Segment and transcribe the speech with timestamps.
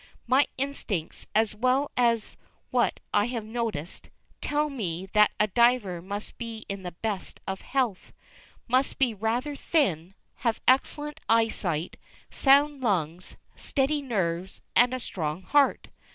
[0.25, 2.35] My instincts, as well as
[2.71, 4.09] what I have noticed,
[4.41, 8.11] tell me that a diver must be in the best of health,
[8.67, 11.97] must be rather thin, have excellent eyesight,
[12.31, 15.89] sound lungs, steady nerves, and a strong heart.